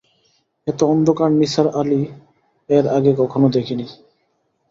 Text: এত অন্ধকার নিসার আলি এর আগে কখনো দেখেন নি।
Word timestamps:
এত 0.67 0.79
অন্ধকার 0.83 1.29
নিসার 1.31 1.67
আলি 1.79 2.01
এর 2.69 2.85
আগে 2.97 3.11
কখনো 3.17 3.47
দেখেন 3.49 3.77
নি। 3.79 3.85